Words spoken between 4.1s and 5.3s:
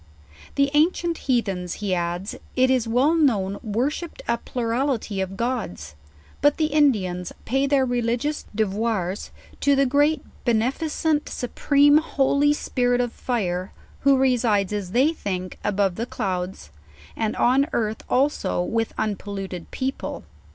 a plurality